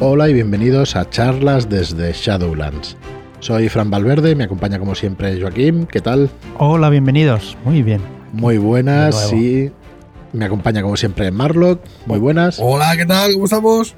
[0.00, 2.96] Hola y bienvenidos a charlas desde Shadowlands.
[3.40, 6.30] Soy Fran Valverde, me acompaña como siempre Joaquín, ¿qué tal?
[6.58, 8.00] Hola, bienvenidos, muy bien.
[8.32, 9.70] Muy buenas y
[10.32, 12.58] me acompaña como siempre Marlock, muy buenas.
[12.60, 13.32] Hola, ¿qué tal?
[13.34, 13.94] ¿Cómo estamos?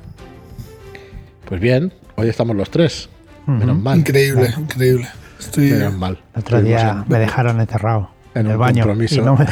[1.44, 3.08] Pues bien, hoy estamos los tres,
[3.46, 3.98] menos mal.
[3.98, 5.08] Increíble, increíble.
[5.38, 5.70] Estoy...
[5.72, 6.18] Menos mal.
[6.34, 8.84] El otro día me dejaron enterrado en, en el un baño.
[8.84, 9.16] compromiso.
[9.16, 9.46] y no me-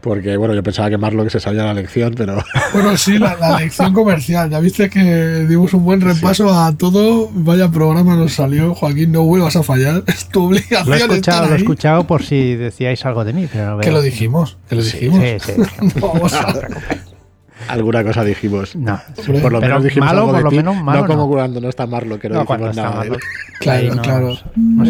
[0.00, 2.36] Porque bueno, yo pensaba que Marlock se sabía la lección, pero
[2.72, 4.48] Bueno, sí, la, la lección comercial.
[4.48, 7.28] Ya viste que dimos un buen repaso a todo.
[7.32, 8.74] Vaya programa nos salió.
[8.74, 10.04] Joaquín, no vuelvas a fallar.
[10.06, 13.48] Es tu obligación Lo he escuchado, lo he escuchado por si decíais algo de mí,
[13.52, 15.42] pero no Que lo dijimos, que lo Sí, dijimos.
[15.42, 15.62] Sí, sí.
[16.00, 16.54] No, vamos a-
[17.66, 18.76] alguna cosa dijimos.
[18.76, 19.00] No,
[19.42, 21.28] Por lo menos dijimos malo, algo por de lo ti, menos malo no como no.
[21.28, 23.02] cuando no está Marlock, que no, no dijimos nada.
[23.04, 23.16] él.
[23.60, 24.34] Claro, claro.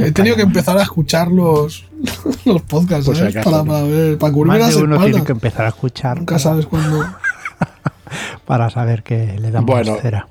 [0.05, 1.87] He tenido que empezar a escuchar los,
[2.45, 3.35] los podcasts, ¿sabes?
[3.37, 3.73] acaso, Para, ¿no?
[3.73, 7.05] para ver, para cubrirme Más de uno tiene que empezar a escuchar Nunca sabes cuándo.
[8.47, 9.97] para saber que le damos Bueno.
[10.01, 10.29] cera.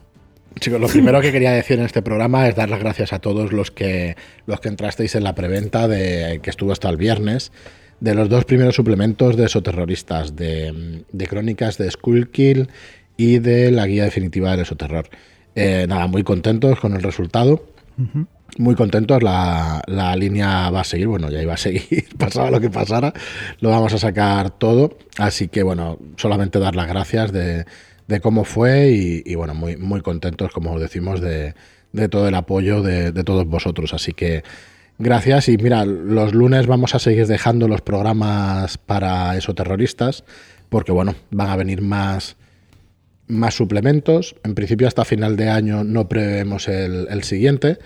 [0.59, 3.53] Chicos, lo primero que quería decir en este programa es dar las gracias a todos
[3.53, 4.17] los que
[4.47, 7.51] los que entrasteis en la preventa de que estuvo hasta el viernes
[7.99, 12.69] de los dos primeros suplementos de Esoterroristas, de, de Crónicas de Skullkill
[13.17, 15.09] y de la guía definitiva del Esoterror.
[15.55, 17.65] Eh, nada, muy contentos con el resultado.
[18.59, 22.61] Muy contentos, la, la línea va a seguir, bueno, ya iba a seguir, pasaba lo
[22.61, 23.11] que pasara,
[23.59, 27.65] lo vamos a sacar todo, así que bueno, solamente dar las gracias de,
[28.07, 31.55] de cómo fue y, y, bueno, muy, muy contentos, como os decimos, de,
[31.91, 34.43] de todo el apoyo de, de todos vosotros, así que
[34.99, 40.23] gracias y mira, los lunes vamos a seguir dejando los programas para esoterroristas,
[40.69, 42.37] porque bueno, van a venir más
[43.27, 44.35] más suplementos.
[44.43, 47.77] En principio hasta final de año no prevemos el, siguiente,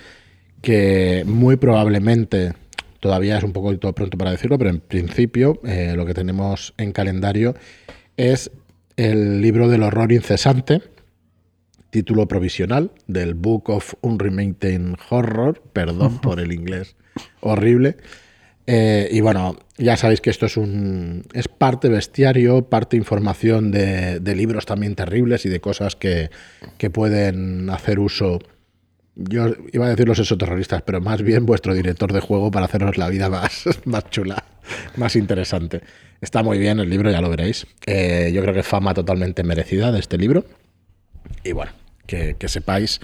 [0.62, 2.53] que muy probablemente,
[3.00, 6.92] todavía es un poco pronto para decirlo, pero en principio eh, lo que tenemos en
[6.92, 7.56] calendario
[8.18, 8.52] es
[8.98, 10.81] el libro del horror incesante,
[11.92, 16.95] título provisional del Book of Unremitting Horror, perdón por el inglés
[17.42, 17.97] horrible.
[18.68, 24.22] Eh, y bueno, ya sabéis que esto es un es parte bestiario, parte información de,
[24.35, 26.29] libros también terribles y de cosas que,
[26.78, 28.40] que pueden hacer uso.
[29.16, 32.97] Yo iba a decir los exoterroristas, pero más bien vuestro director de juego para haceros
[32.97, 34.46] la vida más, más chula,
[34.96, 35.81] más interesante.
[36.22, 37.68] Está muy bien el libro, ya lo veréis.
[37.85, 40.46] Eh, yo creo que fama totalmente merecida de este libro.
[41.44, 41.72] Y bueno,
[42.38, 42.99] que, sepáis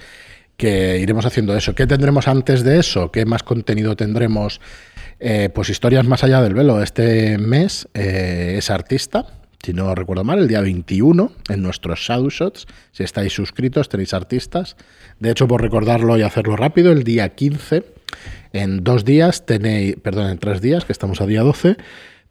[0.56, 1.74] que iremos haciendo eso.
[1.74, 3.10] ¿Qué tendremos antes de eso?
[3.10, 4.60] ¿Qué más contenido tendremos?
[5.20, 6.82] Eh, pues historias más allá del velo.
[6.82, 9.26] Este mes eh, es artista,
[9.64, 12.66] si no recuerdo mal, el día 21 en nuestros Shadow Shots.
[12.92, 14.76] Si estáis suscritos, tenéis artistas.
[15.18, 17.84] De hecho, por recordarlo y hacerlo rápido, el día 15,
[18.52, 21.76] en dos días tenéis, perdón, en tres días, que estamos a día 12,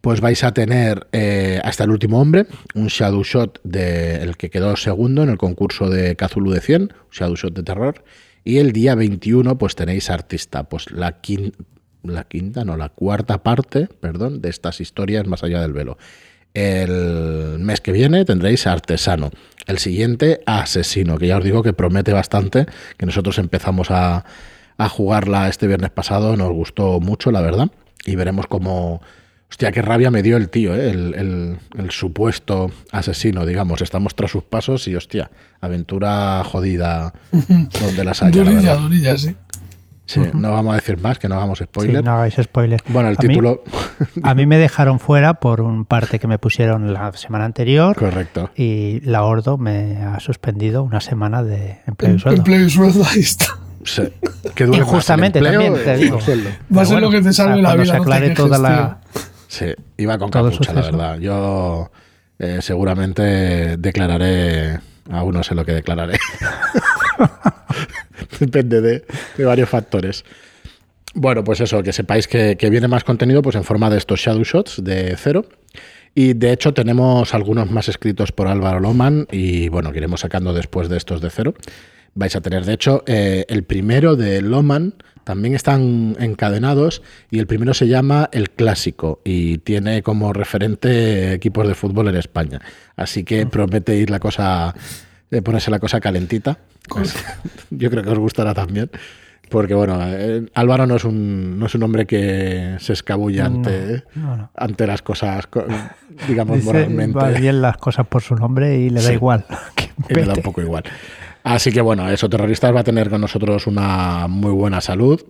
[0.02, 4.76] pues vais a tener eh, hasta el último hombre, un Shadow Shot del que quedó
[4.76, 8.04] segundo en el concurso de Cthulhu de 100, un Shadow Shot de terror.
[8.44, 11.58] Y el día 21, pues tenéis artista, pues la quinta,
[12.04, 15.98] la quinta, no, la cuarta parte, perdón, de estas historias más allá del velo.
[16.54, 19.32] El mes que viene tendréis artesano.
[19.66, 22.66] El siguiente, asesino, que ya os digo que promete bastante,
[22.98, 24.26] que nosotros empezamos a,
[24.78, 27.70] a jugarla este viernes pasado, nos gustó mucho, la verdad,
[28.06, 29.02] y veremos cómo...
[29.50, 30.90] Hostia, qué rabia me dio el tío, ¿eh?
[30.92, 33.82] el, el, el, supuesto asesino, digamos.
[33.82, 35.32] Estamos tras sus pasos y, hostia,
[35.62, 37.14] aventura jodida
[37.82, 38.44] donde las haya.
[38.44, 39.36] la Durilla, durilla, sí.
[40.06, 41.98] Sí, no vamos a decir más, que no hagamos spoiler.
[41.98, 42.82] Sí, no hagáis spoiler.
[42.88, 43.64] Bueno, el A mí- título.
[44.24, 48.50] A mí me dejaron fuera por un parte que me pusieron la semana anterior Correcto.
[48.56, 52.38] y la Ordo me ha suspendido una semana de empleo y sueldo.
[52.40, 53.48] Empleo y sueldo, ahí está.
[53.84, 54.04] Sí.
[54.56, 56.20] Que duele más, el empleo también, te digo.
[56.76, 57.94] Va a ser lo que te salve la cuando vida.
[57.94, 59.00] se no te aclare toda la...
[59.48, 61.20] Sí, iba con Todo capucha, la verdad.
[61.20, 61.92] Yo
[62.40, 64.80] eh, seguramente declararé.
[65.10, 66.20] Aún no sé lo que declararé.
[68.40, 69.06] Depende de,
[69.38, 70.26] de varios factores.
[71.14, 74.20] Bueno, pues eso, que sepáis que, que viene más contenido pues en forma de estos
[74.20, 75.46] Shadow Shots de cero.
[76.14, 80.54] Y de hecho tenemos algunos más escritos por Álvaro Loman y bueno, que iremos sacando
[80.54, 81.54] después de estos de cero.
[82.20, 87.46] Vais a tener, de hecho, eh, el primero de Loman también están encadenados y el
[87.46, 92.60] primero se llama El Clásico y tiene como referente equipos de fútbol en España.
[92.96, 94.74] Así que promete ir la cosa,
[95.30, 96.58] eh, ponerse la cosa calentita.
[97.70, 98.90] Yo creo que os gustará también.
[99.50, 104.04] Porque bueno, eh, Álvaro no es un no es un hombre que se escabulla ante,
[104.16, 104.52] No, no.
[104.56, 105.66] ante las cosas, co-
[106.28, 107.18] digamos, Dice, moralmente.
[107.18, 109.14] va bien las cosas por su nombre y le da Sí.
[109.14, 109.46] igual.
[110.10, 110.84] Y me da un poco igual.
[111.48, 115.24] Así que bueno, eso Terroristas va a tener con nosotros una muy buena salud.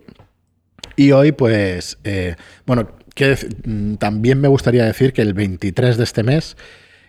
[0.95, 2.35] Y hoy, pues, eh,
[2.65, 6.57] bueno, que mm, también me gustaría decir que el 23 de este mes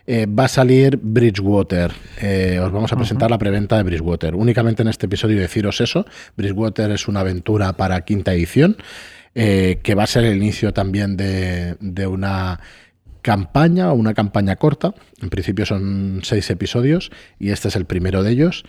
[0.06, 1.90] eh, va a salir Bridgewater.
[2.20, 4.34] Eh, os vamos a presentar la preventa de Bridgewater.
[4.34, 6.04] Únicamente en este episodio deciros eso.
[6.36, 8.76] Bridgewater es una aventura para quinta edición,
[9.32, 12.60] que va a ser el inicio también de, de una
[13.22, 14.94] campaña o una campaña corta.
[15.20, 18.64] En principio son seis episodios y este es el primero de ellos.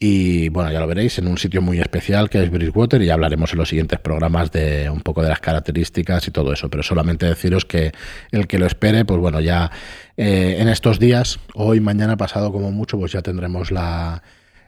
[0.00, 3.52] Y bueno, ya lo veréis en un sitio muy especial que es Bridgewater y hablaremos
[3.52, 6.70] en los siguientes programas de un poco de las características y todo eso.
[6.70, 7.92] Pero solamente deciros que
[8.30, 9.72] el que lo espere, pues bueno, ya
[10.16, 14.22] eh, en estos días, hoy, mañana, pasado como mucho, pues ya tendremos la,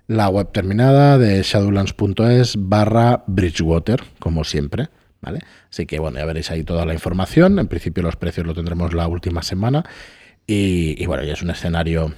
[0.09, 4.89] la web terminada de shadowlands.es barra Bridgewater, como siempre.
[5.23, 5.41] ¿Vale?
[5.71, 7.59] Así que bueno, ya veréis ahí toda la información.
[7.59, 9.85] En principio los precios lo tendremos la última semana.
[10.47, 12.15] Y, y bueno, ya es un escenario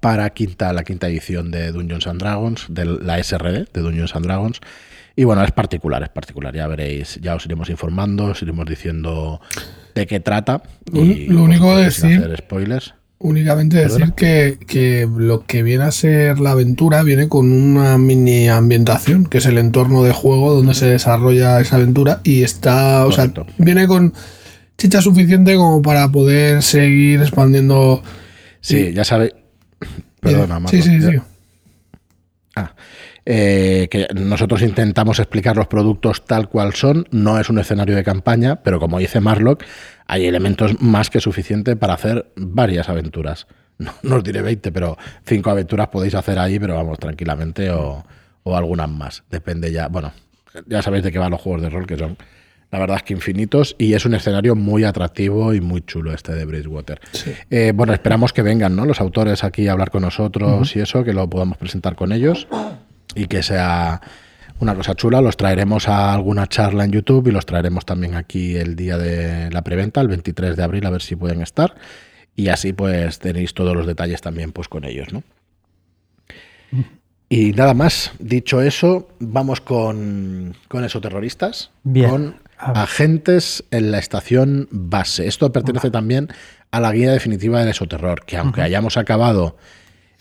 [0.00, 4.26] para quinta, la quinta edición de Dungeons and Dragons, de la SRD de Dungeons and
[4.26, 4.60] Dragons.
[5.16, 6.54] Y bueno, es particular, es particular.
[6.54, 9.40] Ya veréis, ya os iremos informando, os iremos diciendo
[9.94, 10.62] de qué trata.
[10.92, 12.18] Y, lo único de decir.
[12.18, 12.94] Hacer spoilers.
[13.20, 18.48] Únicamente decir que, que, lo que viene a ser la aventura viene con una mini
[18.48, 22.20] ambientación, que es el entorno de juego donde se desarrolla esa aventura.
[22.22, 23.42] Y está, Correcto.
[23.42, 24.14] o sea, viene con
[24.76, 28.02] chicha suficiente como para poder seguir expandiendo.
[28.60, 29.32] Sí, ya sabéis
[30.20, 31.16] Perdona, Sí, sí, sí.
[32.56, 32.74] Ah,
[33.30, 37.06] eh, que nosotros intentamos explicar los productos tal cual son.
[37.10, 39.64] No es un escenario de campaña, pero como dice Marlock,
[40.06, 43.46] hay elementos más que suficiente para hacer varias aventuras.
[43.80, 48.04] No, no os diré 20, pero cinco aventuras podéis hacer ahí, pero vamos, tranquilamente, o,
[48.42, 49.22] o algunas más.
[49.30, 49.86] Depende ya.
[49.86, 50.10] Bueno,
[50.66, 52.16] ya sabéis de qué van los juegos de rol, que son
[52.72, 56.34] la verdad es que infinitos y es un escenario muy atractivo y muy chulo este
[56.34, 57.00] de Bridgewater.
[57.12, 57.32] Sí.
[57.50, 58.84] Eh, bueno, esperamos que vengan ¿no?
[58.84, 60.76] los autores aquí a hablar con nosotros uh -huh.
[60.76, 62.48] y eso, que lo podamos presentar con ellos
[63.14, 64.00] y que sea
[64.60, 65.20] una cosa chula.
[65.20, 69.50] Los traeremos a alguna charla en YouTube y los traeremos también aquí el día de
[69.50, 71.74] la preventa, el 23 de abril, a ver si pueden estar.
[72.34, 75.22] Y así pues tenéis todos los detalles también pues con ellos, ¿no?
[77.30, 82.10] Y nada más, dicho eso, vamos con, con esoterroristas, Bien.
[82.10, 85.26] con agentes en la estación base.
[85.26, 86.28] Esto pertenece también
[86.70, 88.66] a la guía definitiva del esoterror, que aunque uh -huh.
[88.66, 89.56] hayamos acabado,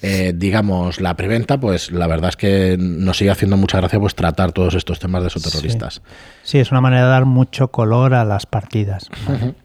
[0.01, 4.15] eh, digamos, la preventa, pues la verdad es que nos sigue haciendo mucha gracia pues
[4.15, 6.01] tratar todos estos temas de esoterroristas.
[6.43, 9.09] Sí, sí es una manera de dar mucho color a las partidas.
[9.27, 9.55] Vale.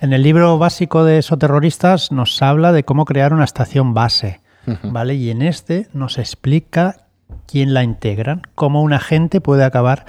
[0.00, 4.40] En el libro básico de esoterroristas nos habla de cómo crear una estación base.
[4.82, 5.14] ¿Vale?
[5.14, 7.06] Y en este nos explica
[7.46, 10.04] quién la integran, cómo un agente puede acabar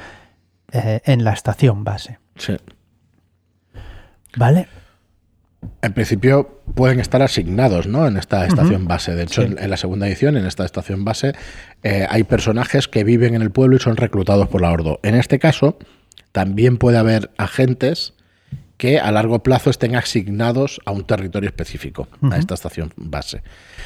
[0.72, 2.20] eh, en la estación base.
[2.36, 2.58] Sí.
[4.36, 4.68] ¿Vale?
[5.82, 8.08] En principio pueden estar asignados ¿no?
[8.08, 8.90] en esta estación uh -huh.
[8.90, 9.16] base.
[9.16, 9.48] De hecho, sí.
[9.48, 11.34] en, en, la segunda edición, en esta estación base,
[11.84, 15.00] eh, hay personajes que viven en el pueblo y son reclutados por la Ordo.
[15.04, 15.78] En este caso,
[16.32, 18.14] también puede haber agentes
[18.78, 22.34] que a largo plazo estén asignados a un territorio específico, uh -huh.
[22.34, 23.44] a esta estación base.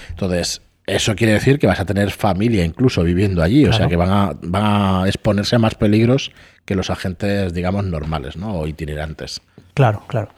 [0.09, 3.75] Entonces, eso quiere decir que vas a tener familia incluso viviendo allí, claro.
[3.75, 6.31] o sea que van a, van a exponerse a más peligros
[6.63, 8.53] que los agentes, digamos, normales ¿no?
[8.53, 9.41] o itinerantes.
[9.73, 10.29] Claro, claro.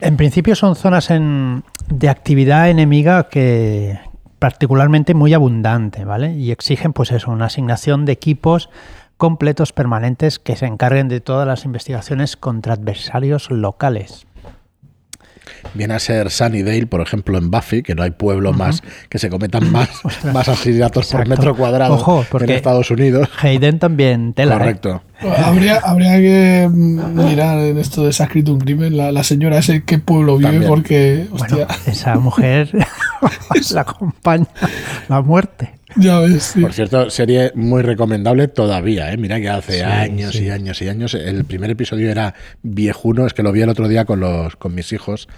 [0.00, 4.00] En principio son zonas en, de actividad enemiga que
[4.38, 6.32] particularmente muy abundante, ¿vale?
[6.34, 8.70] Y exigen, pues eso, una asignación de equipos
[9.18, 14.26] completos permanentes que se encarguen de todas las investigaciones contra adversarios locales.
[15.74, 18.58] Viene a ser Sunnydale, por ejemplo, en Buffy, que no hay pueblo uh -huh.
[18.58, 19.88] más que se cometan más,
[20.32, 21.18] más asesinatos Exacto.
[21.18, 23.28] por metro cuadrado Ojo, en Estados Unidos.
[23.40, 24.56] Hayden también tela.
[24.56, 24.58] ¿eh?
[24.58, 25.02] Correcto.
[25.22, 25.28] ¿eh?
[25.44, 29.58] Habría, habría que mirar en esto de Se ha escrito un crimen, la, la señora
[29.58, 30.68] ese qué pueblo vive, también.
[30.68, 31.66] porque hostia.
[31.66, 32.70] Bueno, esa mujer
[33.72, 34.46] la acompaña
[35.08, 35.74] la muerte.
[35.96, 36.60] Ya ves, sí.
[36.60, 39.16] Por cierto, serie muy recomendable todavía, ¿eh?
[39.16, 40.44] Mira que hace sí, años sí.
[40.44, 41.14] y años y años.
[41.14, 44.74] El primer episodio era viejuno, es que lo vi el otro día con, los, con
[44.74, 45.28] mis hijos,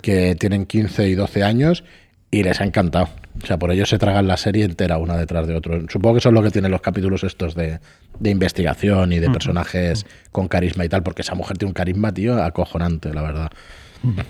[0.00, 1.84] que tienen 15 y 12 años,
[2.30, 3.08] y les ha encantado.
[3.42, 5.80] O sea, por ello se tragan la serie entera una detrás de otro.
[5.88, 7.78] Supongo que son lo que tienen los capítulos estos de,
[8.18, 10.30] de investigación y de personajes uh -huh.
[10.32, 13.50] con carisma y tal, porque esa mujer tiene un carisma, tío, acojonante, la verdad.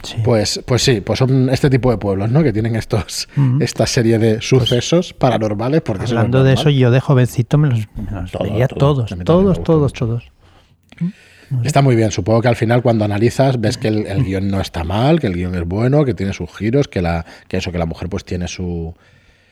[0.02, 0.16] Sí.
[0.24, 2.42] Pues, pues sí, pues son este tipo de pueblos, ¿no?
[2.42, 3.62] Que tienen estos, uh -huh.
[3.62, 5.82] esta serie de sucesos pues, paranormales.
[5.82, 9.24] Porque hablando de eso, yo de jovencito me los, me los todo, veía todo, todos,
[9.24, 10.24] todos, todos, todos.
[11.64, 12.10] Está muy bien.
[12.10, 15.26] Supongo que al final, cuando analizas, ves que el, el, guion no está mal, que
[15.26, 18.08] el guion es bueno, que tiene sus giros, que la, que eso, que la mujer
[18.08, 18.94] pues tiene su,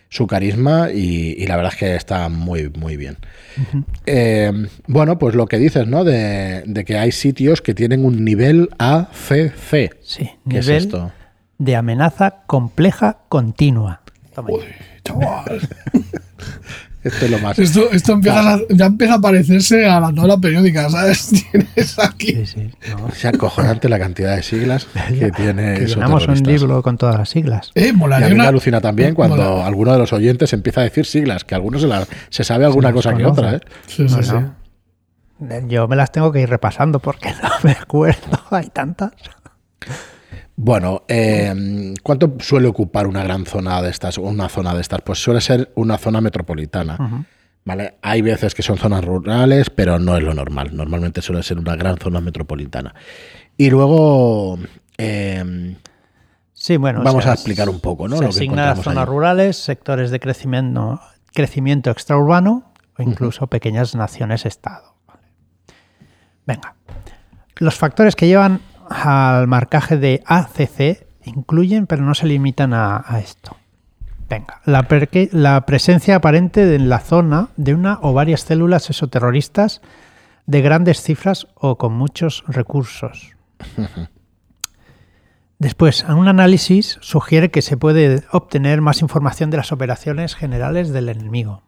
[0.08, 3.16] su carisma y, y, la verdad es que está muy, muy bien.
[3.56, 3.84] Uh -huh.
[4.06, 6.04] eh, bueno, pues lo que dices, ¿no?
[6.04, 9.96] De, de, que hay sitios que tienen un nivel ACC.
[10.02, 11.12] Sí, ¿Qué nivel es esto?
[11.58, 14.02] de amenaza compleja continua.
[14.48, 14.64] Uy,
[15.04, 15.68] chaval.
[17.06, 17.58] Esto es lo más.
[17.58, 21.30] Esto, esto empieza a, ya empieza a parecerse a la tabla periódica, ¿sabes?
[21.52, 22.26] Tienes aquí.
[22.32, 22.70] Sí, sí.
[22.90, 23.08] no.
[23.08, 24.86] Es acojonante la cantidad de siglas
[25.18, 27.70] que tiene Que llenamos un libro con todas las siglas.
[27.74, 30.84] Eh, Y a mí me alucina también cuando mola- alguno de los oyentes empieza a
[30.84, 33.40] decir siglas, que algunos se, la- se sabe alguna cosa que conoce.
[33.40, 33.56] otra.
[33.56, 33.60] ¿eh?
[33.86, 34.32] Sí, sí.
[35.68, 38.40] Yo me las tengo que ir repasando porque no me acuerdo.
[38.50, 39.12] Hay tantas.
[40.56, 45.02] Bueno, eh, ¿cuánto suele ocupar una gran zona de estas, o una zona de estas?
[45.02, 47.26] Pues suele ser una zona metropolitana.
[47.64, 47.96] ¿vale?
[48.00, 50.70] Hay veces que son zonas rurales, pero no es lo normal.
[50.74, 52.94] Normalmente suele ser una gran zona metropolitana.
[53.58, 54.58] Y luego
[54.96, 55.76] eh,
[56.54, 57.00] Sí, bueno.
[57.00, 58.16] o vamos sea, a explicar un poco, ¿no?
[58.16, 59.10] Se lo que asigna a encontramos zonas allí.
[59.10, 61.00] rurales, sectores de crecimiento,
[61.34, 64.94] crecimiento extraurbano o incluso pequeñas naciones-estado.
[65.06, 65.20] Vale.
[66.46, 66.74] Venga.
[67.56, 73.18] Los factores que llevan al marcaje de ACC incluyen, pero no se limitan a, a
[73.20, 73.56] esto.
[74.28, 79.82] Venga, la presencia aparente en la zona de una o varias células exoterroristas
[80.46, 83.36] de grandes cifras o con muchos recursos.
[85.58, 91.08] Después, un análisis sugiere que se puede obtener más información de las operaciones generales del
[91.08, 91.62] enemigo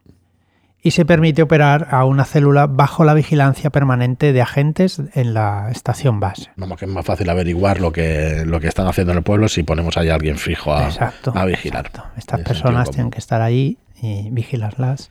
[0.88, 5.68] y se permite operar a una célula bajo la vigilancia permanente de agentes en la
[5.70, 6.50] estación base.
[6.56, 9.48] Vamos, que es más fácil averiguar lo que, lo que están haciendo en el pueblo
[9.48, 11.34] si ponemos ahí a alguien fijo a, Exacto.
[11.36, 11.88] a vigilar.
[11.88, 12.10] exacto.
[12.16, 15.10] Estas personas tienen que estar ahí y vigilarlas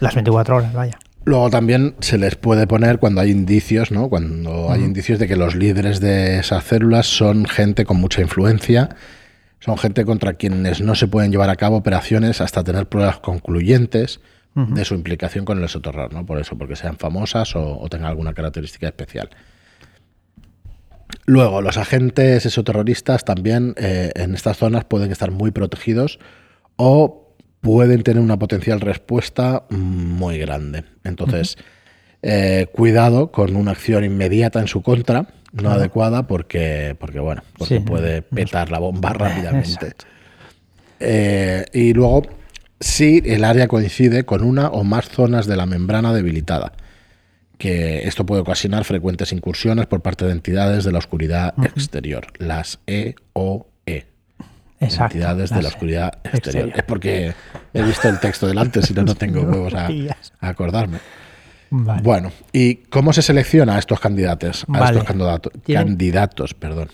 [0.00, 0.98] las 24 horas, vaya.
[1.24, 4.08] Luego también se les puede poner cuando hay indicios, ¿no?
[4.08, 8.88] Cuando hay indicios de que los líderes de esas células son gente con mucha influencia,
[9.60, 14.18] son gente contra quienes no se pueden llevar a cabo operaciones hasta tener pruebas concluyentes
[14.54, 16.24] de su implicación con el exoterror, ¿no?
[16.24, 19.30] Por eso, porque sean famosas o, o tengan alguna característica especial.
[21.26, 26.18] Luego, los agentes exoterroristas también eh, en estas zonas pueden estar muy protegidos
[26.76, 30.84] o pueden tener una potencial respuesta muy grande.
[31.02, 31.56] Entonces,
[32.22, 37.78] eh, cuidado con una acción inmediata en su contra, no adecuada, porque, porque bueno, porque
[37.78, 39.92] Sí, puede no- petar la bomba rápidamente.
[41.00, 42.22] Eh, y luego,
[42.84, 46.72] si el área coincide con una o más zonas de la membrana debilitada,
[47.56, 52.80] que esto puede ocasionar frecuentes incursiones por parte de entidades de la oscuridad exterior, las
[52.86, 54.06] EOE.
[54.80, 55.14] Exacto.
[55.16, 56.34] Entidades de la oscuridad exterior.
[56.68, 56.72] exterior.
[56.76, 57.34] Es porque
[57.72, 59.88] he visto el texto delante, si no, no tengo huevos a,
[60.40, 60.98] acordarme.
[61.70, 62.02] Vale.
[62.02, 64.64] Bueno, ¿y cómo se selecciona a estos candidatos?
[64.68, 64.98] A Vale.
[64.98, 66.88] estos candidato- Tienen- candidatos, perdón.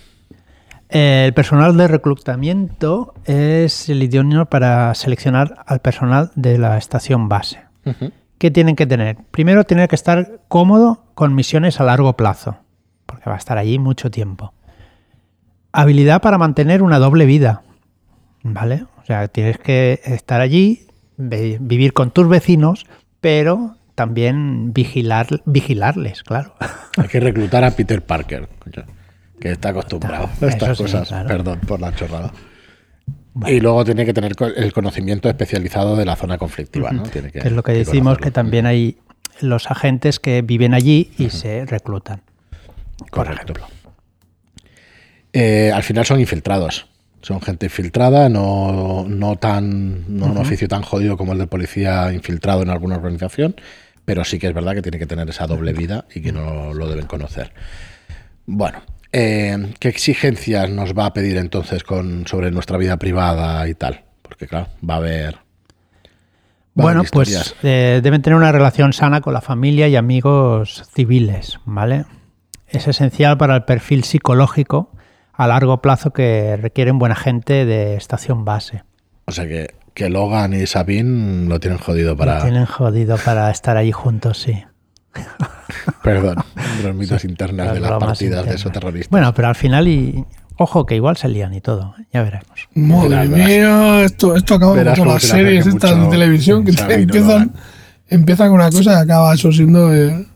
[0.90, 7.60] El personal de reclutamiento es el idóneo para seleccionar al personal de la estación base.
[8.38, 9.16] ¿Qué tienen que tener?
[9.30, 12.58] Primero, tener que estar cómodo con misiones a largo plazo,
[13.06, 14.52] porque va a estar allí mucho tiempo.
[15.70, 17.62] Habilidad para mantener una doble vida,
[18.42, 18.86] ¿vale?
[19.00, 22.86] O sea, tienes que estar allí, vivir con tus vecinos,
[23.20, 26.56] pero también vigilar, vigilarles, claro.
[26.96, 28.48] Hay que reclutar a Peter Parker,
[29.40, 31.08] que está acostumbrado a estas sí, cosas.
[31.08, 31.28] claro.
[31.28, 32.32] Perdón por la chorrada.
[33.46, 37.04] Y luego tiene que tener el conocimiento especializado de la zona conflictiva, ¿no?
[37.04, 38.98] Tiene Que es lo que decimos, que también hay
[39.40, 42.22] los agentes que viven allí y se reclutan.
[42.98, 43.52] por Correcto.
[43.52, 43.66] ejemplo.
[45.32, 46.86] Eh, al final son infiltrados.
[47.22, 52.12] Son gente infiltrada, no, no tan no un oficio tan jodido como el de policía
[52.14, 53.56] infiltrado en alguna organización,
[54.06, 56.72] pero sí que es verdad que tiene que tener esa doble vida y que no
[56.72, 57.52] lo deben conocer.
[58.46, 58.80] Bueno,
[59.12, 64.04] eh, ¿qué exigencias nos va a pedir entonces con, sobre nuestra vida privada y tal?
[64.22, 65.34] Porque claro, va a haber...
[65.34, 65.40] va a
[66.74, 71.58] Bueno, haber pues eh, deben tener una relación sana con la familia y amigos civiles,
[71.64, 72.04] ¿vale?
[72.68, 74.92] Es esencial para el perfil psicológico
[75.32, 78.84] a largo plazo que requieren buena gente de estación base.
[79.26, 82.36] O sea que, que Logan y Sabine lo tienen jodido para...
[82.36, 84.62] Lo tienen jodido para estar allí juntos, sí.
[86.02, 86.36] Perdón,
[86.82, 88.54] bromitas internas Las de las partidas de internas.
[88.60, 89.10] esos terroristas.
[89.10, 90.24] Bueno, pero al final, y
[90.56, 92.04] ojo, que igual se lían y todo, ¿eh?
[92.12, 92.68] ya veremos.
[92.74, 93.48] Madre Verás, verás.
[93.48, 97.52] mía, esto, esto acaba Verás con las series estas mucho de televisión que te empiezan,
[98.08, 99.94] empiezan con una cosa y acaba eso siendo.
[99.94, 100.26] eh,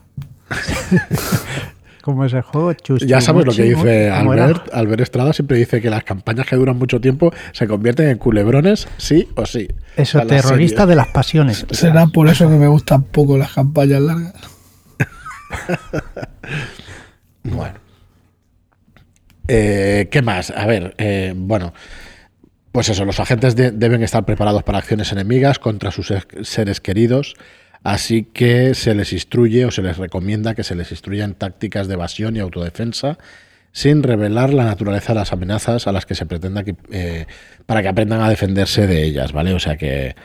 [2.01, 2.71] ¿Cómo es el juego?
[2.73, 4.11] Chusti, Ya sabes lo que dice.
[4.11, 4.71] Albert.
[4.73, 8.87] Albert Estrada siempre dice que las campañas que duran mucho tiempo se convierten en culebrones,
[8.97, 9.67] sí o sí.
[9.95, 11.65] Eso, O sea, la terrorista de las pasiones.
[11.71, 14.33] será por eso que me gustan poco las campañas largas.
[17.43, 17.75] Bueno.
[19.47, 20.49] Eh, ¿Qué más?
[20.51, 21.73] A ver, eh, bueno.
[22.71, 26.81] Pues eso, los agentes de- deben estar preparados para acciones enemigas contra sus es- seres
[26.81, 27.35] queridos,
[27.83, 31.93] así que se les instruye o se les recomienda que se les instruyan tácticas de
[31.93, 33.17] evasión y autodefensa
[33.71, 37.27] sin revelar la naturaleza de las amenazas a las que se pretenda que eh,
[37.65, 39.53] para que aprendan a defenderse de ellas, ¿vale?
[39.53, 40.15] O sea que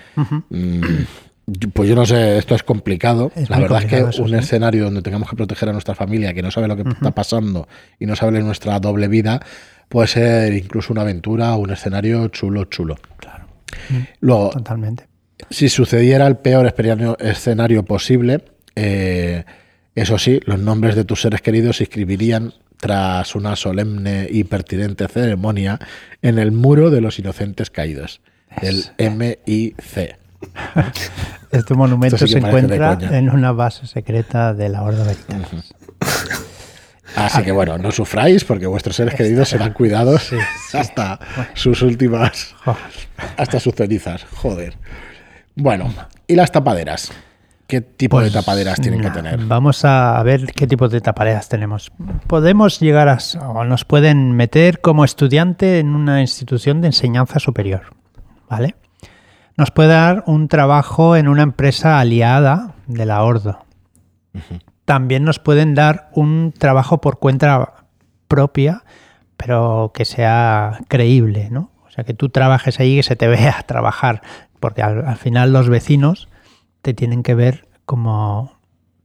[1.72, 3.32] Pues yo no sé, esto es complicado.
[3.48, 6.50] la verdad es que un escenario donde tengamos que proteger a nuestra familia, que no
[6.50, 9.40] sabe lo que está pasando y no sabe nuestra doble vida,
[9.88, 12.96] puede ser incluso una aventura o un escenario chulo, chulo.
[13.16, 13.46] Claro.
[14.20, 15.10] Luego, Totalmente.
[15.48, 16.72] Si sucediera el peor
[17.18, 18.44] escenario posible,
[18.76, 19.44] eh,
[19.94, 25.06] eso sí, los nombres de tus seres queridos se inscribirían tras una solemne y pertinente
[25.08, 25.78] ceremonia
[26.22, 28.20] en el muro de los inocentes caídos,
[28.62, 30.18] el MIC.
[31.50, 35.74] Este monumento se encuentra en una base secreta de la Orden Veritas.
[37.16, 40.30] Así que bueno, no sufráis porque vuestros seres queridos serán cuidados
[40.72, 41.18] hasta
[41.54, 42.54] sus últimas,
[43.36, 44.24] hasta sus cenizas.
[44.36, 44.76] Joder.
[45.56, 45.92] Bueno,
[46.28, 47.10] ¿y las tapaderas?
[47.66, 49.38] ¿Qué tipo de pues, tapaderas tienen que tener?
[49.44, 51.92] Vamos a ver qué tipo de tapaderas tenemos.
[52.26, 57.94] Podemos llegar a, o nos pueden meter como estudiante en una institución de enseñanza superior,
[58.48, 58.74] ¿vale?
[59.56, 63.64] Nos puede dar un trabajo en una empresa aliada de la Ordo.
[64.84, 67.74] También nos pueden dar un trabajo por cuenta
[68.28, 68.84] propia,
[69.36, 71.70] pero que sea creíble, ¿no?
[71.86, 74.22] O sea, que tú trabajes ahí y que se te vea trabajar,
[74.60, 76.28] porque al final los vecinos
[76.82, 78.58] te tienen que ver como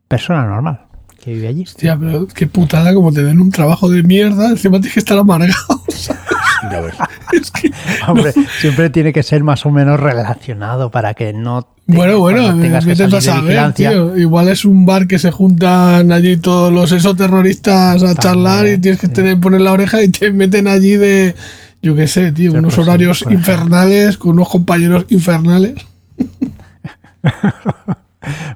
[0.07, 0.85] persona normal
[1.25, 1.63] que vive allí.
[1.63, 5.17] Hostia, pero qué putada como te den un trabajo de mierda, encima tienes que estar
[5.17, 5.55] amargado.
[7.33, 7.71] es que,
[8.07, 13.17] Hombre, siempre tiene que ser más o menos relacionado para que no bueno, bueno, no
[13.17, 14.17] a saber, tío.
[14.17, 18.99] Igual es un bar que se juntan allí todos los exoterroristas a charlar y tienes
[18.99, 21.35] que tener, poner la oreja y te meten allí de,
[21.83, 25.75] yo qué sé, tío, unos horarios infernales con unos compañeros infernales.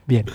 [0.07, 0.25] Bien.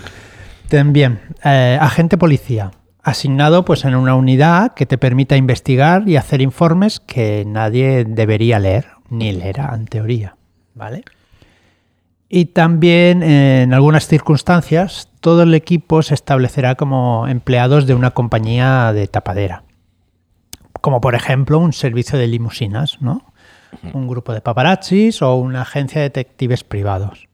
[0.69, 2.71] También, eh, agente policía,
[3.05, 8.59] asignado pues en una unidad que te permita investigar y hacer informes que nadie debería
[8.59, 10.37] leer, ni leerá en teoría,
[10.75, 11.05] ¿vale?
[12.29, 18.93] Y también en algunas circunstancias todo el equipo se establecerá como empleados de una compañía
[18.93, 19.63] de tapadera,
[20.81, 23.33] como por ejemplo un servicio de limusinas, ¿no?
[23.93, 27.29] Un grupo de paparazzis o una agencia de detectives privados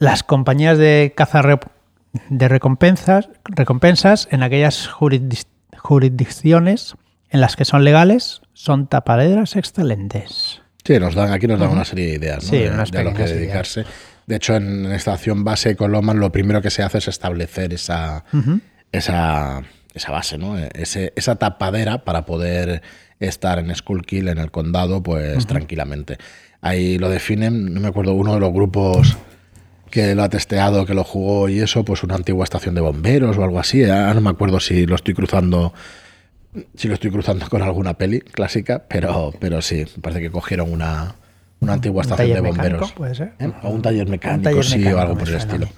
[0.00, 1.42] las compañías de caza
[2.28, 6.96] de recompensas, recompensas en aquellas jurisdicciones
[7.30, 10.60] en las que son legales son tapaderas excelentes.
[10.84, 13.84] Sí, nos dan, aquí nos dan una serie de ideas de, a lo que dedicarse.
[14.26, 18.24] De hecho, en estación base Coloman lo primero que se hace es establecer esa,
[18.92, 19.62] esa,
[19.94, 20.58] esa, base, ¿no?
[20.58, 22.82] Ese, esa tapadera para poder
[23.18, 26.18] estar en Skullkill, en el condado, pues tranquilamente.
[26.60, 29.16] Ahí lo definen, no me acuerdo, uno de los grupos
[29.90, 33.36] que lo ha testeado, que lo jugó y eso, pues una antigua estación de bomberos
[33.36, 33.82] o algo así.
[33.82, 35.72] no me acuerdo si lo estoy cruzando
[36.74, 40.72] si lo estoy cruzando con alguna peli clásica, pero, pero sí, me parece que cogieron
[40.72, 41.14] una,
[41.60, 42.92] una antigua estación de bomberos.
[42.92, 43.32] ¿Puede ser?
[43.38, 43.52] ¿Eh?
[43.62, 45.68] O un taller mecánico, sí, o algo por el estilo.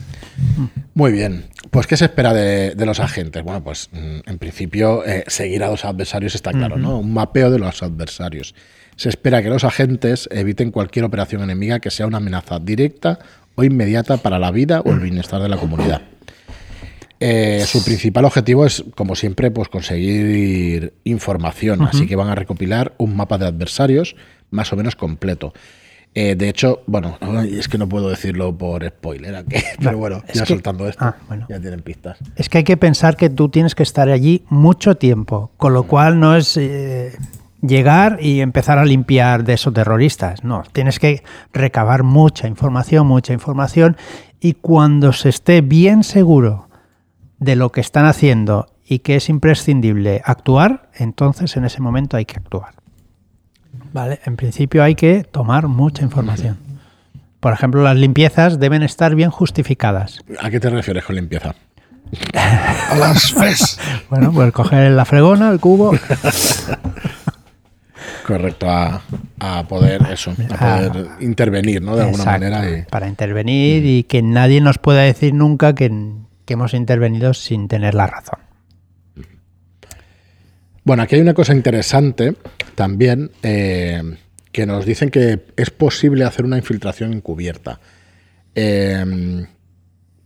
[0.95, 1.47] Muy bien.
[1.71, 3.43] Pues, ¿qué se espera de, los agentes?
[3.43, 6.99] Bueno, pues mm, en principio, eh, seguir a los adversarios está claro, ¿no?
[6.99, 8.55] Un mapeo de los adversarios.
[8.97, 13.19] Se espera que los agentes eviten cualquier operación enemiga que sea una amenaza directa
[13.55, 16.03] o inmediata para la vida o el bienestar de la comunidad.
[17.25, 22.95] Eh, su principal objetivo es, como siempre, pues conseguir información, así que van a recopilar
[22.99, 24.17] un mapa de adversarios
[24.51, 25.53] más o menos completo.
[26.15, 27.17] Eh, de hecho, bueno,
[27.49, 29.45] es que no puedo decirlo por spoiler,
[29.79, 31.17] pero bueno, ya soltando esto, ah,
[31.49, 32.19] ya tienen pistas.
[32.37, 35.85] Es que hay que pensar que tú tienes que estar allí mucho tiempo, con lo
[35.85, 37.13] cual no es eh,
[37.63, 40.45] llegar y empezar a limpiar de esos terroristas.
[40.45, 41.23] No, tienes que
[41.53, 43.97] recabar mucha información, mucha información
[44.41, 46.69] y cuando se esté bien seguro
[47.39, 52.25] de lo que están haciendo y que es imprescindible actuar, entonces en ese momento hay
[52.25, 52.75] que actuar.
[53.93, 56.59] Vale, en principio hay que tomar mucha información.
[57.41, 60.21] Por ejemplo, las limpiezas deben estar bien justificadas.
[60.41, 61.55] ¿A qué te refieres con limpieza?
[62.35, 63.81] a las FES.
[64.11, 65.93] bueno, pues coger la fregona, el cubo.
[68.27, 69.03] Correcto, a,
[69.69, 71.97] poder eso, a poder intervenir, ¿no?
[71.97, 72.87] De alguna manera.
[72.91, 75.91] Para intervenir y que nadie nos pueda decir nunca que,
[76.49, 78.39] hemos intervenido sin tener la razón.
[80.85, 82.35] Bueno, aquí hay una cosa interesante
[82.75, 84.03] también, eh,
[84.51, 87.81] que nos dicen que es posible hacer una infiltración encubierta.
[88.55, 89.47] Eh,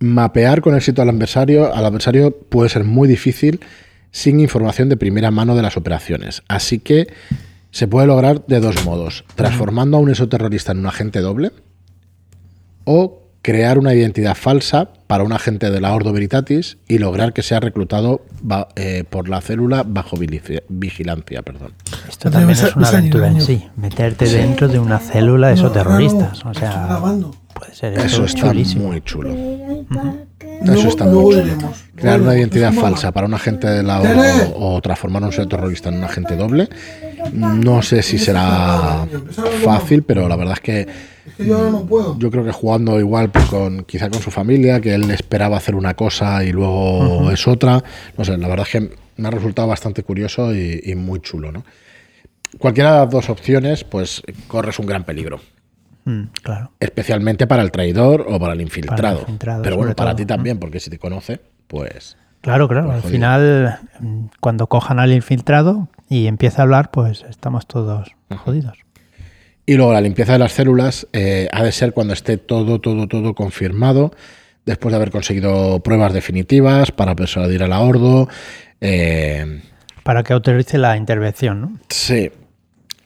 [0.00, 3.60] mapear con éxito al adversario, al adversario puede ser muy difícil
[4.10, 6.42] sin información de primera mano de las operaciones.
[6.48, 7.06] Así que
[7.70, 11.52] se puede lograr de dos modos, transformando a un exoterrorista en un agente doble
[12.84, 17.42] o crear una identidad falsa para un agente de la Ordo Veritatis y lograr que
[17.42, 18.22] sea reclutado
[18.74, 20.16] eh, por la célula bajo
[20.68, 21.42] vigilancia.
[21.42, 21.72] Perdón.
[22.08, 26.44] Esto también es una aventura en sí, meterte dentro de una célula de esos terroristas.
[26.44, 26.98] O sea,
[27.54, 27.96] puede ser.
[27.98, 28.88] Eso está chulísimo.
[28.88, 29.30] muy chulo.
[30.62, 31.72] Luego- Eso está muy chulo.
[31.94, 34.00] Crear una identidad falsa para un agente de la
[34.54, 36.68] o, o transformar a un ser terrorista en un agente doble.
[37.32, 39.06] No sé si será
[39.64, 40.86] fácil, pero la verdad es que
[41.38, 42.18] yo ahora no puedo.
[42.18, 45.74] yo creo que jugando igual pues, con quizá con su familia, que él esperaba hacer
[45.74, 47.82] una cosa y luego es otra.
[48.16, 51.50] No sé, la verdad es que me ha resultado bastante curioso y, y muy chulo,
[51.50, 51.64] ¿no?
[52.58, 55.40] Cualquiera de las dos opciones, pues corres un gran peligro.
[56.06, 56.70] Mm, claro.
[56.80, 59.20] Especialmente para el traidor o para el infiltrado.
[59.20, 60.16] infiltrado, Pero bueno, para todo.
[60.16, 62.16] ti también, porque si te conoce, pues.
[62.40, 62.86] Claro, claro.
[62.92, 68.12] Pues Al final, mm, cuando cojan al infiltrado y empieza a hablar, pues estamos todos
[68.36, 68.78] jodidos.
[69.66, 73.08] Y luego la limpieza de las células eh, ha de ser cuando esté todo, todo,
[73.08, 74.12] todo confirmado,
[74.64, 78.28] después de haber conseguido pruebas definitivas para persuadir a la Ordo.
[78.80, 79.60] eh,
[80.04, 81.78] Para que autorice la intervención, ¿no?
[81.88, 82.30] sí,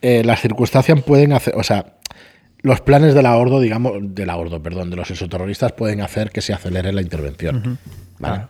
[0.03, 1.93] Eh, las circunstancias pueden hacer, o sea,
[2.63, 6.31] los planes de la Ordo, digamos, de la Ordo, perdón, de los exoterroristas pueden hacer
[6.31, 7.77] que se acelere la intervención.
[8.19, 8.45] ¿vale?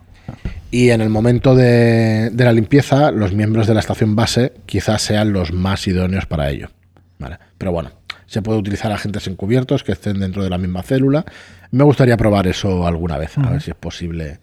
[0.70, 5.02] Y en el momento de, de la limpieza, los miembros de la estación base quizás
[5.02, 6.68] sean los más idóneos para ello.
[7.18, 7.38] ¿vale?
[7.58, 7.90] Pero bueno,
[8.26, 11.24] se puede utilizar agentes encubiertos que estén dentro de la misma célula.
[11.70, 14.40] Me gustaría probar eso alguna vez, a ver si es posible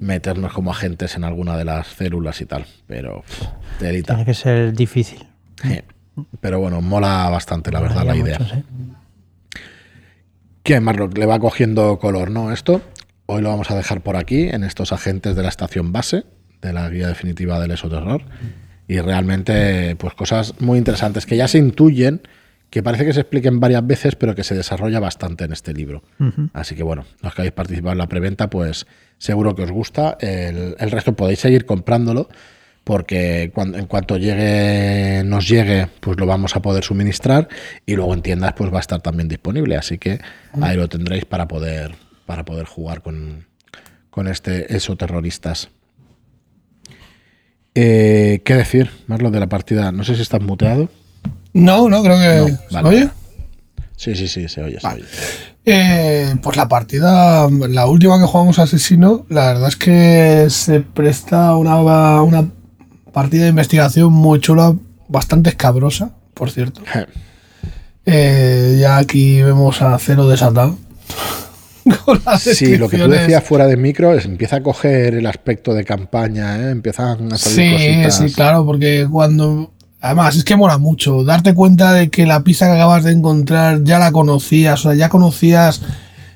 [0.00, 2.66] meternos como agentes en alguna de las células y tal.
[2.86, 3.46] Pero, pff.
[3.78, 5.26] Tiene que ser difícil.
[5.62, 5.80] Sí.
[6.40, 8.38] Pero bueno, mola bastante, la verdad, la idea.
[8.38, 8.64] mucho, sí.
[10.62, 11.18] ¿Qué, Marlock?
[11.18, 12.52] Le va cogiendo color, ¿no?
[12.52, 12.82] Esto.
[13.26, 16.24] Hoy lo vamos a dejar por aquí, en estos agentes de la estación base,
[16.60, 18.22] de la guía definitiva del exoterror.
[18.86, 22.22] Y realmente, pues cosas muy interesantes que ya se intuyen,
[22.70, 26.04] que parece que se expliquen varias veces, pero que se desarrolla bastante en este libro.
[26.52, 28.86] Así que bueno, los que habéis participado en la preventa, pues
[29.18, 30.16] seguro que os gusta.
[30.20, 32.28] El, el resto podéis seguir comprándolo,
[32.84, 37.48] porque cuando, en cuanto llegue, nos llegue, pues lo vamos a poder suministrar
[37.86, 39.76] y luego en tiendas pues va a estar también disponible.
[39.76, 40.20] Así que
[40.60, 41.94] ahí lo tendréis para poder,
[42.26, 43.46] para poder jugar con,
[44.10, 45.68] con este eso terroristas.
[47.74, 49.92] Eh, ¿Qué decir, Marlo, de la partida?
[49.92, 50.90] No sé si estás muteado.
[51.54, 52.52] No, no, creo que.
[52.52, 52.88] No, ¿se vale.
[52.88, 53.08] oye?
[53.96, 55.04] Sí, sí, sí, se oye, se oye.
[55.64, 61.54] Eh, pues la partida, la última que jugamos Asesino, la verdad es que se presta
[61.54, 62.48] una, una
[63.12, 64.74] partida de investigación muy chula,
[65.08, 66.80] bastante escabrosa, por cierto.
[68.04, 70.76] Eh, ya aquí vemos a Cero desatado.
[72.38, 75.84] Sí, lo que tú decías fuera de micro es empieza a coger el aspecto de
[75.84, 76.70] campaña, ¿eh?
[76.70, 78.16] empiezan a salir Sí, cositas.
[78.30, 79.72] sí, claro, porque cuando.
[80.00, 83.82] Además, es que mola mucho darte cuenta de que la pista que acabas de encontrar
[83.84, 85.82] ya la conocías, o sea, ya conocías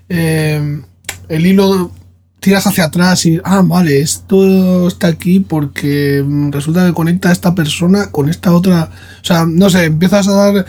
[0.09, 0.81] eh,
[1.29, 1.91] el hilo,
[2.41, 7.33] tiras hacia atrás y, ah, vale, esto está aquí porque mm, resulta que conecta a
[7.33, 8.91] esta persona con esta otra.
[9.23, 10.67] O sea, no sé, empiezas a dar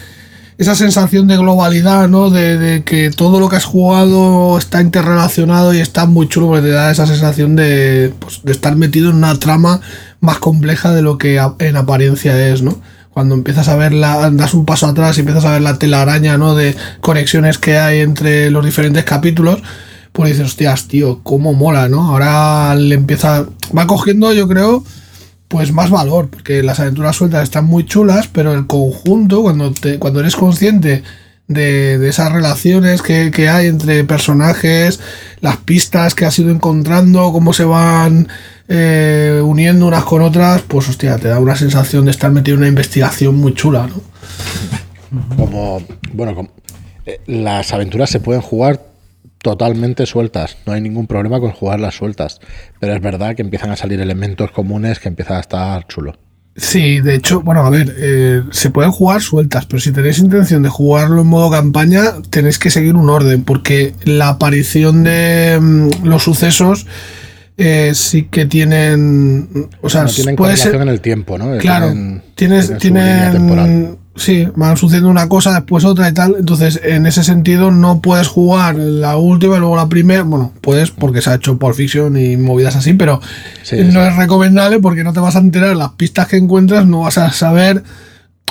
[0.57, 2.31] esa sensación de globalidad, ¿no?
[2.31, 6.63] De, de que todo lo que has jugado está interrelacionado y está muy chulo porque
[6.63, 9.81] te da esa sensación de, pues, de estar metido en una trama
[10.19, 12.81] más compleja de lo que en apariencia es, ¿no?
[13.11, 16.37] Cuando empiezas a ver la, das un paso atrás y empiezas a ver la telaraña,
[16.37, 16.55] ¿no?
[16.55, 19.61] De conexiones que hay entre los diferentes capítulos,
[20.11, 22.07] pues dices, hostias, tío, cómo mola, ¿no?
[22.09, 23.45] Ahora le empieza,
[23.77, 24.83] va cogiendo, yo creo,
[25.47, 30.19] pues más valor, porque las aventuras sueltas están muy chulas, pero el conjunto, cuando, cuando
[30.19, 31.03] eres consciente
[31.47, 34.99] de, de esas relaciones que, que hay entre personajes,
[35.39, 38.27] las pistas que has ido encontrando, cómo se van
[38.67, 42.59] eh, uniendo unas con otras, pues hostia, te da una sensación de estar metido en
[42.63, 44.01] una investigación muy chula, ¿no?
[45.37, 45.81] Como,
[46.13, 46.49] bueno, como-
[47.05, 48.86] eh, las aventuras se pueden jugar
[49.51, 52.39] totalmente sueltas, no hay ningún problema con jugarlas sueltas,
[52.81, 56.17] pero es verdad que empiezan a salir elementos comunes que empiezan a estar chulo.
[56.57, 60.63] Sí, de hecho, bueno, a ver, eh, se pueden jugar sueltas, pero si tenéis intención
[60.63, 66.03] de jugarlo en modo campaña, tenéis que seguir un orden, porque la aparición de mm,
[66.05, 66.85] los sucesos
[67.57, 69.69] eh, sí que tienen.
[69.81, 70.75] O sea, No tienen puede ser.
[70.75, 71.57] en el tiempo, ¿no?
[71.59, 76.35] Claro, Tienen- tienes, tienen tienen, sí, van sucediendo una cosa, después otra y tal.
[76.39, 80.23] Entonces, en ese sentido, no puedes jugar la última y luego la primera.
[80.23, 83.21] Bueno, puedes porque se ha hecho por fiction y movidas así, pero
[83.63, 83.97] Sí, no sí.
[84.09, 87.31] es recomendable porque no te vas a enterar las pistas que encuentras, no vas a
[87.31, 87.83] saber,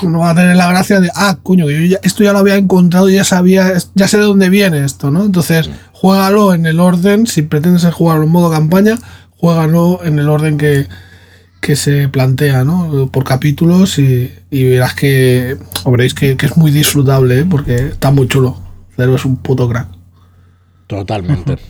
[0.03, 2.55] no vas a tener la gracia de, ah, coño, yo ya- esto ya lo había
[2.55, 5.23] encontrado, ya sabía, ya sé de dónde viene esto, ¿no?
[5.25, 8.97] Entonces, juégalo en el orden, si pretendes jugarlo en modo campaña,
[9.37, 10.87] juégalo en el orden que,
[11.61, 13.09] que se plantea, ¿no?
[13.11, 17.45] Por capítulos y, y verás que, o veréis que, que es muy disfrutable, ¿eh?
[17.49, 18.61] porque está muy chulo.
[18.95, 19.89] Cero es un puto crack.
[20.87, 21.57] Totalmente.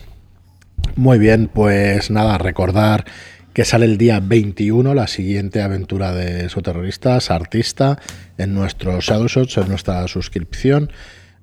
[0.96, 3.04] Muy bien, pues nada, recordar
[3.52, 7.98] que sale el día 21 la siguiente aventura de Soterroristas, Artista,
[8.36, 10.90] en nuestros Shadowshots, en nuestra suscripción.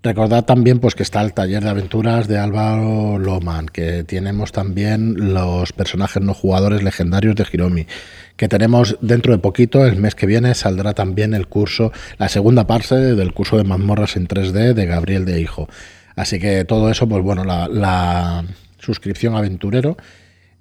[0.06, 5.34] Recordad también pues que está el taller de aventuras de Álvaro Loman, que tenemos también
[5.34, 7.88] los personajes no jugadores legendarios de Hiromi,
[8.38, 12.68] que tenemos dentro de poquito, el mes que viene, saldrá también el curso, la segunda
[12.68, 15.68] parte del curso de mazmorras en 3D de Gabriel de Hijo.
[16.16, 18.46] Así que todo eso, pues bueno, la, la
[18.78, 19.98] suscripción aventurero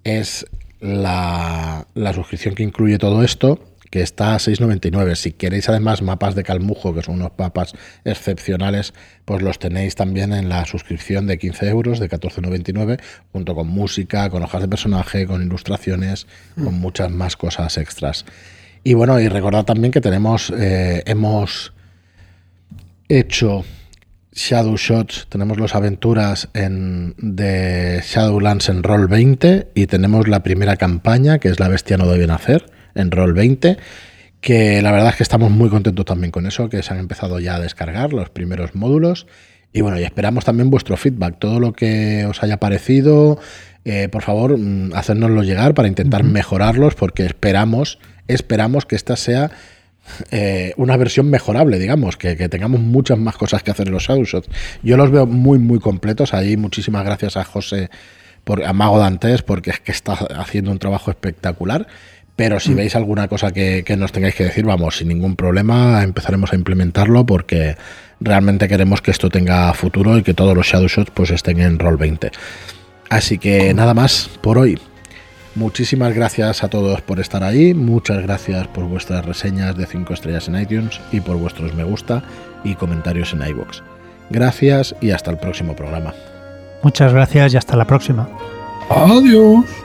[0.04, 0.46] es
[0.80, 3.60] la, la suscripción que incluye todo esto
[3.94, 5.14] que está a 6,99.
[5.14, 8.92] Si queréis además mapas de Calmujo, que son unos mapas excepcionales,
[9.24, 14.28] pues los tenéis también en la suscripción de 15 euros, de 14,99, junto con música,
[14.30, 16.26] con hojas de personaje, con ilustraciones,
[16.56, 18.24] con muchas más cosas extras.
[18.82, 21.72] Y bueno, y recordad también que tenemos, eh, hemos
[23.08, 23.64] hecho
[24.32, 30.74] Shadow Shots, tenemos las aventuras en, de Shadowlands en Roll 20 y tenemos la primera
[30.76, 33.76] campaña, que es La Bestia no debe nacer en Roll 20
[34.44, 37.40] que la verdad es que estamos muy contentos también con eso, que se han empezado
[37.40, 39.26] ya a descargar los primeros módulos.
[39.72, 43.38] Y bueno, y esperamos también vuestro feedback, todo lo que os haya parecido,
[43.86, 49.50] eh, por favor, mm, hacérnoslo llegar para intentar mejorarlos, porque esperamos, esperamos que esta sea
[50.30, 54.50] eh, una versión mejorable, digamos, que, tengamos muchas más cosas que hacer en los Shadowshots.
[54.82, 56.34] Yo los veo muy, muy completos.
[56.34, 57.88] Ahí muchísimas gracias a José,
[58.44, 61.86] por, a Mago Dantes, porque es que está haciendo un trabajo espectacular.
[62.36, 62.76] Pero si mm.
[62.76, 67.24] veis alguna cosa que, nos tengáis que decir, vamos, sin ningún problema empezaremos a implementarlo
[67.24, 67.76] porque
[68.20, 71.78] realmente queremos que esto tenga futuro y que todos los Shadow Shots pues estén en
[71.78, 72.30] Roll 20.
[73.10, 74.78] Así que nada más por hoy.
[75.54, 80.48] Muchísimas gracias a todos por estar ahí, muchas gracias por vuestras reseñas de 5 estrellas
[80.48, 82.24] en iTunes y por vuestros me gusta
[82.64, 83.84] y comentarios en iBox.
[84.30, 86.12] Gracias y hasta el próximo programa.
[86.82, 88.28] Muchas gracias y hasta la próxima.
[88.90, 89.83] Adiós.